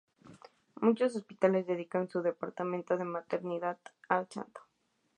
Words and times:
Muchos 0.81 1.15
hospitales 1.15 1.67
dedican 1.67 2.09
su 2.09 2.23
departamento 2.23 2.97
de 2.97 3.03
maternidad 3.03 3.77
al 4.09 4.27
santo. 4.31 4.61